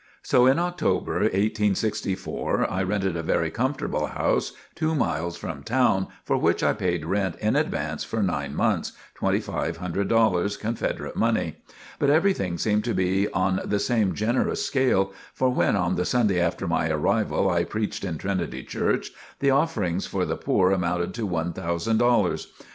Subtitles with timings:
[0.23, 6.37] So in October, 1864, I rented a very comfortable house two miles from town, for
[6.37, 11.57] which I paid rent in advance for nine months twenty five hundred dollars, Confederate money.
[11.99, 16.39] But everything seemed to be on the same generous scale, for when on the Sunday
[16.39, 21.27] after my arrival, I preached in Trinity Church, the offerings for the poor amounted to
[21.27, 22.51] one thousand dollars.